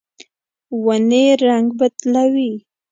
ونې 0.83 1.23
رڼګ 1.43 1.67
بدلوي 1.79 2.53